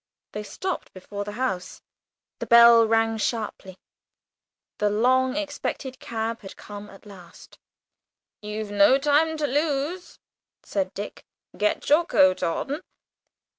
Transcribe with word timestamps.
They 0.31 0.41
stopped 0.41 0.93
before 0.93 1.23
the 1.25 1.33
house, 1.33 1.83
the 2.39 2.47
bell 2.47 2.87
rang 2.87 3.17
sharply 3.19 3.77
the 4.79 4.89
long 4.89 5.35
expected 5.37 5.99
cab 5.99 6.39
had 6.41 6.57
come 6.57 6.89
at 6.89 7.05
last. 7.05 7.59
"You've 8.41 8.71
no 8.71 8.97
time 8.97 9.37
to 9.37 9.45
lose," 9.45 10.17
said 10.63 10.95
Dick, 10.95 11.23
"get 11.55 11.87
your 11.87 12.03
coat 12.07 12.41
on." 12.41 12.81